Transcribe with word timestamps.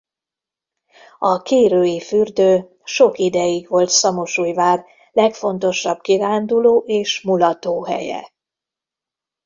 A 1.19 1.41
kérői 1.41 1.99
fürdő 2.01 2.77
sok 2.83 3.17
ideig 3.17 3.67
volt 3.67 3.89
Szamosújvár 3.89 4.85
legfontosabb 5.11 6.01
kiránduló 6.01 6.83
és 6.85 7.21
mulató 7.21 7.83
helye. 7.83 8.33